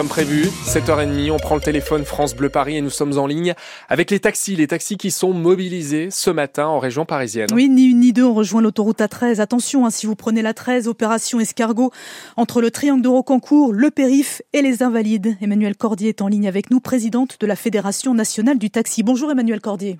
[0.00, 3.54] Comme prévu, 7h30, on prend le téléphone France Bleu Paris et nous sommes en ligne
[3.88, 7.48] avec les taxis, les taxis qui sont mobilisés ce matin en région parisienne.
[7.52, 9.40] Oui, ni une ni deux, on rejoint l'autoroute A13.
[9.40, 11.90] Attention, hein, si vous prenez la 13, opération escargot
[12.36, 15.36] entre le triangle de Rocancourt, le périph et les Invalides.
[15.40, 19.02] Emmanuel Cordier est en ligne avec nous, présidente de la Fédération nationale du taxi.
[19.02, 19.98] Bonjour Emmanuel Cordier.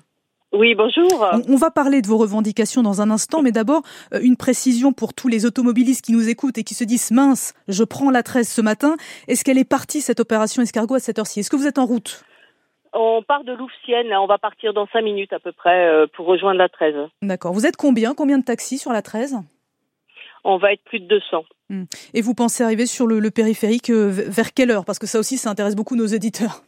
[0.51, 1.27] Oui, bonjour.
[1.47, 5.13] On, va parler de vos revendications dans un instant, mais d'abord, euh, une précision pour
[5.13, 8.49] tous les automobilistes qui nous écoutent et qui se disent mince, je prends la 13
[8.49, 8.95] ce matin.
[9.27, 11.41] Est-ce qu'elle est partie, cette opération escargot, à cette heure-ci?
[11.41, 12.23] Est-ce que vous êtes en route?
[12.93, 16.25] On part de Louvciennes, on va partir dans 5 minutes à peu près euh, pour
[16.25, 16.95] rejoindre la 13.
[17.21, 17.53] D'accord.
[17.53, 18.15] Vous êtes combien?
[18.15, 19.35] Combien de taxis sur la 13
[20.43, 21.43] On va être plus de 200.
[21.69, 21.83] Hmm.
[22.15, 24.85] Et vous pensez arriver sur le, le périphérique euh, vers quelle heure?
[24.85, 26.63] Parce que ça aussi, ça intéresse beaucoup nos éditeurs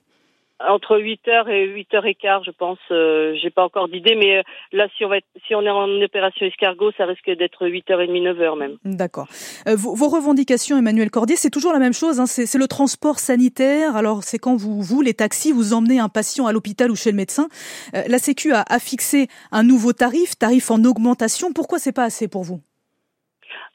[0.67, 2.79] entre 8h et 8h15, je pense.
[2.91, 5.69] Euh, j'ai pas encore d'idée, mais euh, là, si on, va être, si on est
[5.69, 8.77] en opération escargot, ça risque d'être 8h30, 9h même.
[8.85, 9.27] D'accord.
[9.67, 12.19] Euh, vos, vos, revendications, Emmanuel Cordier, c'est toujours la même chose.
[12.19, 13.95] Hein, c'est le transport sanitaire.
[13.95, 17.11] Alors, c'est quand vous, vous, les taxis, vous emmenez un patient à l'hôpital ou chez
[17.11, 17.47] le médecin.
[17.95, 21.53] Euh, la Sécu a, a, fixé un nouveau tarif, tarif en augmentation.
[21.53, 22.61] Pourquoi c'est pas assez pour vous?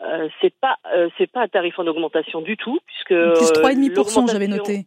[0.03, 0.77] Euh, c'est pas
[1.17, 4.85] c'est pas un tarif en augmentation du tout puisque plus 3,5% j'avais noté.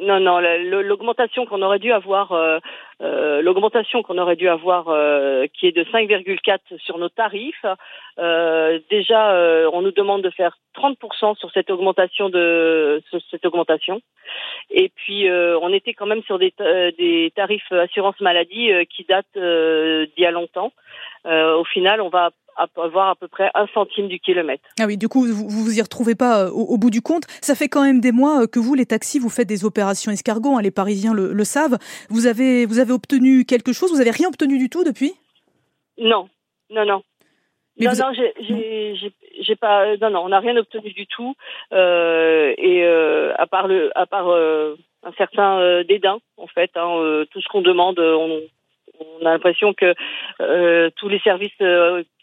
[0.00, 2.58] Non, non, l'augmentation qu'on aurait dû avoir, euh,
[3.00, 7.64] euh, l'augmentation qu'on aurait dû avoir, euh, qui est de 5,4 sur nos tarifs.
[8.18, 13.46] Euh, déjà, euh, on nous demande de faire 30% sur cette augmentation de sur cette
[13.46, 14.00] augmentation.
[14.70, 16.52] Et puis, euh, on était quand même sur des,
[16.98, 20.72] des tarifs assurance maladie qui datent d'il y a longtemps.
[21.24, 22.30] Au final, on va
[22.76, 24.64] avoir à peu près un centime du kilomètre.
[24.78, 27.24] Ah oui, du coup, vous vous y retrouvez pas euh, au, au, bout du compte.
[27.40, 30.12] Ça fait quand même des mois euh, que vous, les taxis, vous faites des opérations
[30.12, 30.56] escargot.
[30.56, 31.78] Hein, les Parisiens le, le, savent.
[32.10, 33.92] Vous avez, vous avez obtenu quelque chose?
[33.92, 35.14] Vous avez rien obtenu du tout depuis?
[35.98, 36.28] Non,
[36.70, 37.02] non, non.
[37.78, 37.98] Mais non, vous...
[37.98, 38.12] non,
[39.40, 41.34] j'ai pas, non, non, on n'a rien obtenu du tout,
[41.72, 46.70] euh, et euh, à part le, à part euh, un certain euh, dédain, en fait,
[46.76, 48.42] hein, tout ce qu'on demande, on,
[49.00, 49.94] on a l'impression que
[50.96, 51.56] tous les services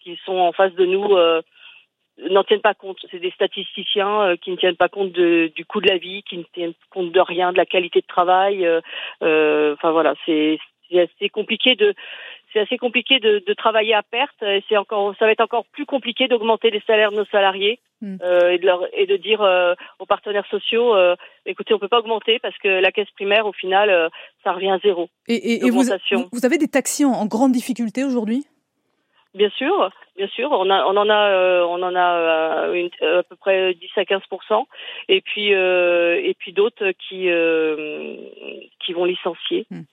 [0.02, 1.42] qui sont en face de nous euh,
[2.30, 2.98] n'en tiennent pas compte.
[3.09, 6.24] C'est des statisticiens euh, qui ne tiennent pas compte de, du coût de la vie,
[6.24, 8.66] qui ne tiennent compte de rien, de la qualité de travail.
[8.66, 8.82] Euh,
[9.24, 10.59] euh enfin voilà, c'est
[10.94, 11.94] assez compliqué de
[12.54, 14.44] c'est assez compliqué de, de, travailler à perte.
[14.68, 18.18] C'est encore, ça va être encore plus compliqué d'augmenter les salaires de nos salariés mm.
[18.22, 21.88] euh, et, de leur, et de dire euh, aux partenaires sociaux, euh, écoutez, on peut
[21.88, 24.10] pas augmenter parce que la caisse primaire, au final,
[24.44, 25.10] ça revient à zéro.
[25.28, 25.84] Et, et, et vous,
[26.32, 28.46] vous, avez des taxis en, en grande difficulté aujourd'hui?
[29.34, 32.90] Bien sûr, bien sûr, on, a, on en a, euh, on en a euh, une,
[33.02, 34.22] euh, à peu près 10 à 15
[35.08, 38.18] et puis euh, et puis d'autres qui euh,
[38.84, 39.66] qui vont licencier.
[39.72, 39.84] Hmm.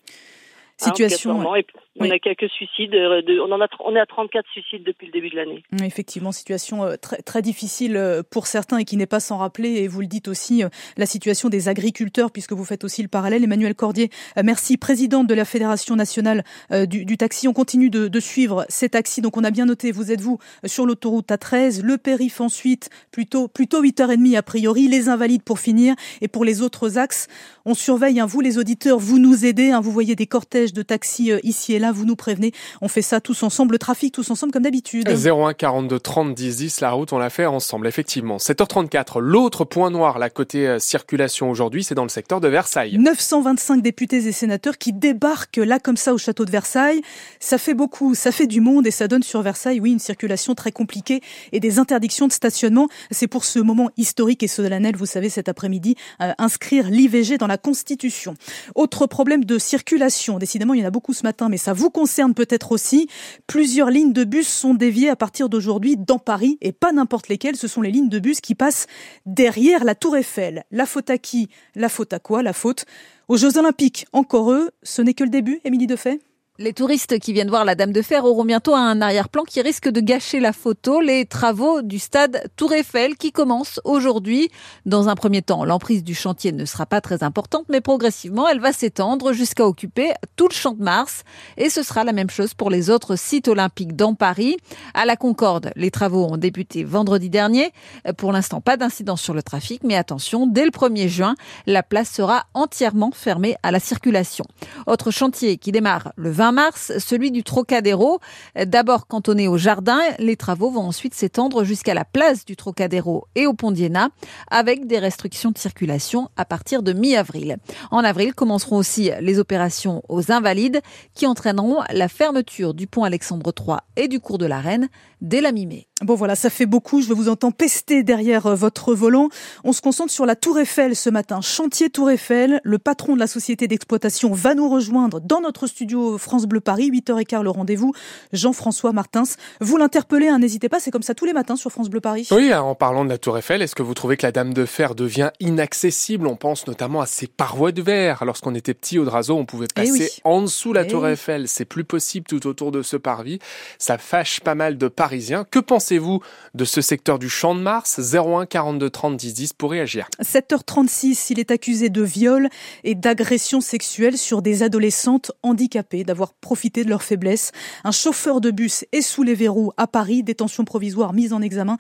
[0.78, 1.40] Situation.
[1.40, 1.62] Hein,
[1.98, 2.12] on oui.
[2.12, 2.94] a quelques suicides.
[2.94, 5.64] Euh, de, on, en a, on est à 34 suicides depuis le début de l'année.
[5.82, 9.82] Effectivement, situation euh, très, très difficile euh, pour certains et qui n'est pas sans rappeler,
[9.82, 10.62] et vous le dites aussi,
[10.96, 13.42] la situation des agriculteurs, puisque vous faites aussi le parallèle.
[13.42, 14.10] Emmanuel Cordier,
[14.42, 16.44] merci, présidente de la Fédération nationale
[16.86, 17.48] du, du taxi.
[17.48, 19.20] On continue de, de, suivre ces taxis.
[19.20, 23.48] Donc on a bien noté, vous êtes vous sur l'autoroute A13, le périph ensuite, plutôt,
[23.48, 25.94] plutôt 8h30 a priori, les invalides pour finir.
[26.20, 27.28] Et pour les autres axes,
[27.68, 29.70] on surveille, hein, vous les auditeurs, vous nous aidez.
[29.70, 32.52] Hein, vous voyez des cortèges de taxis ici et là vous nous prévenez.
[32.80, 35.08] On fait ça tous ensemble, le trafic tous ensemble comme d'habitude.
[35.08, 38.38] 01 42 30 10 10, la route, on l'a fait ensemble, effectivement.
[38.38, 42.96] 7h34, l'autre point noir, la côté euh, circulation aujourd'hui, c'est dans le secteur de Versailles.
[42.98, 47.02] 925 députés et sénateurs qui débarquent là comme ça au château de Versailles.
[47.38, 50.54] Ça fait beaucoup, ça fait du monde et ça donne sur Versailles, oui, une circulation
[50.54, 51.20] très compliquée
[51.52, 52.88] et des interdictions de stationnement.
[53.10, 57.46] C'est pour ce moment historique et solennel, vous savez, cet après-midi, euh, inscrire l'IVG dans
[57.46, 58.34] la Constitution.
[58.74, 61.90] Autre problème de circulation, décidément, il y en a beaucoup ce matin, mais ça vous
[61.90, 63.08] concerne peut-être aussi.
[63.46, 67.56] Plusieurs lignes de bus sont déviées à partir d'aujourd'hui dans Paris et pas n'importe lesquelles.
[67.56, 68.86] Ce sont les lignes de bus qui passent
[69.26, 70.64] derrière la Tour Eiffel.
[70.70, 71.48] La faute à qui?
[71.74, 72.42] La faute à quoi?
[72.42, 72.86] La faute
[73.28, 74.06] aux Jeux Olympiques.
[74.12, 76.20] Encore eux, ce n'est que le début, Émilie Defay?
[76.60, 79.88] Les touristes qui viennent voir la Dame de Fer auront bientôt un arrière-plan qui risque
[79.88, 84.50] de gâcher la photo, les travaux du stade Tour Eiffel qui commencent aujourd'hui.
[84.84, 88.58] Dans un premier temps, l'emprise du chantier ne sera pas très importante, mais progressivement, elle
[88.58, 91.22] va s'étendre jusqu'à occuper tout le champ de Mars.
[91.58, 94.56] Et ce sera la même chose pour les autres sites olympiques dans Paris.
[94.94, 97.70] À la Concorde, les travaux ont débuté vendredi dernier.
[98.16, 102.10] Pour l'instant, pas d'incident sur le trafic, mais attention, dès le 1er juin, la place
[102.10, 104.44] sera entièrement fermée à la circulation.
[104.88, 108.20] Autre chantier qui démarre le 20 mars, celui du Trocadéro.
[108.66, 113.46] D'abord cantonné au jardin, les travaux vont ensuite s'étendre jusqu'à la place du Trocadéro et
[113.46, 114.10] au pont d'Iéna,
[114.50, 117.56] avec des restrictions de circulation à partir de mi-avril.
[117.90, 120.80] En avril commenceront aussi les opérations aux Invalides
[121.14, 124.88] qui entraîneront la fermeture du pont Alexandre III et du cours de la Reine
[125.20, 125.87] dès la mi-mai.
[126.04, 129.30] Bon voilà, ça fait beaucoup, je vous entends pester derrière euh, votre volant.
[129.64, 131.40] On se concentre sur la Tour Eiffel ce matin.
[131.40, 136.16] Chantier Tour Eiffel, le patron de la société d'exploitation va nous rejoindre dans notre studio
[136.16, 137.92] France Bleu Paris, 8h15 le rendez-vous.
[138.32, 139.24] Jean-François Martins,
[139.60, 142.28] vous l'interpellez, hein, n'hésitez pas, c'est comme ça tous les matins sur France Bleu Paris.
[142.30, 144.66] Oui, en parlant de la Tour Eiffel, est-ce que vous trouvez que la Dame de
[144.66, 146.28] Fer devient inaccessible?
[146.28, 148.24] On pense notamment à ces parois de verre.
[148.24, 150.08] Lorsqu'on était petit au Drazo, on pouvait Eh passer oui.
[150.22, 151.08] en dessous la Eh Tour.
[151.08, 151.48] Eiffel.
[151.48, 153.40] C'est plus possible tout autour de ce parvis.
[153.78, 155.44] Ça fâche pas mal de Parisiens.
[155.50, 155.58] Que
[155.88, 156.20] pensez-vous
[156.54, 157.98] de ce secteur du Champ de Mars?
[157.98, 160.06] 01 42 30 10 10 pour réagir.
[160.22, 162.50] 7h36, il est accusé de viol
[162.84, 167.52] et d'agression sexuelle sur des adolescentes handicapées, d'avoir profité de leur faiblesse.
[167.84, 171.78] Un chauffeur de bus est sous les verrous à Paris, détention provisoire mise en examen.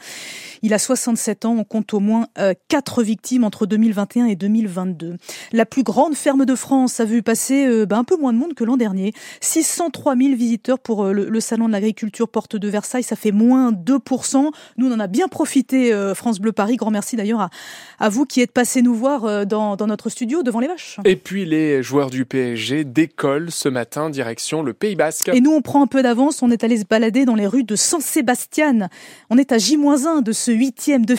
[0.62, 5.18] Il a 67 ans, on compte au moins euh, 4 victimes entre 2021 et 2022.
[5.52, 8.38] La plus grande ferme de France a vu passer euh, ben, un peu moins de
[8.38, 9.12] monde que l'an dernier.
[9.42, 13.72] 603 000 visiteurs pour euh, le, salon de l'agriculture porte de Versailles, ça fait moins
[13.98, 14.50] 2%.
[14.76, 16.76] Nous, on en a bien profité, euh, France Bleu Paris.
[16.76, 17.50] Grand merci d'ailleurs à,
[17.98, 20.98] à vous qui êtes passé nous voir euh, dans, dans notre studio devant les vaches.
[21.04, 25.28] Et puis les joueurs du PSG décollent ce matin direction le Pays Basque.
[25.28, 26.42] Et nous, on prend un peu d'avance.
[26.42, 28.88] On est allé se balader dans les rues de San Sébastien.
[29.30, 31.14] On est à J-1 de ce huitième de